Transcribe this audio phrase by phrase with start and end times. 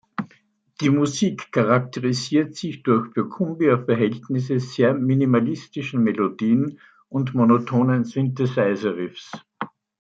[0.81, 9.31] Die Musik charakterisiert sich durch für Cumbia-Verhältnisse sehr minimalistischen Melodien und monotonen Synthesizer-Riffs.